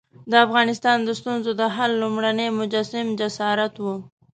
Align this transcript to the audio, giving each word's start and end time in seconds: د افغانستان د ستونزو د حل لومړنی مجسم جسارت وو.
د 0.31 0.33
افغانستان 0.45 0.97
د 1.03 1.09
ستونزو 1.19 1.51
د 1.61 1.63
حل 1.75 1.91
لومړنی 2.03 2.47
مجسم 2.59 3.05
جسارت 3.19 3.73
وو. 3.83 3.95